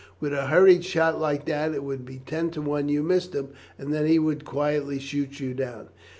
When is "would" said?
1.83-2.05, 4.17-4.45